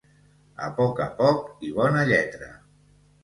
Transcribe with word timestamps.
A 0.67 0.69
poc 0.79 1.01
a 1.03 1.07
poc 1.19 1.63
i 1.69 1.71
bona 1.77 2.05
lletra. 2.13 2.47